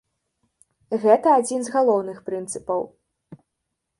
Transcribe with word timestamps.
Гэта 1.03 1.27
адзін 1.41 1.61
з 1.67 1.73
галоўных 1.75 2.17
прынцыпаў. 2.29 2.81